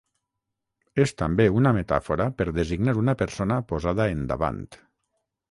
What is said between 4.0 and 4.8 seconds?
endavant.